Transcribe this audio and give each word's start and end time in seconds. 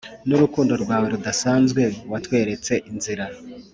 n'urukundo 0.27 0.73
rwawe 0.83 1.05
rudasanzwe 1.13 1.81
watweretse 2.11 2.73
inzira, 2.89 3.25